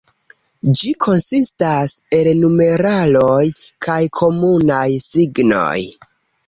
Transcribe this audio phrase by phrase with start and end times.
[0.79, 3.45] Ĝi konsistas el numeraloj
[3.89, 5.81] kaj komunaj signoj.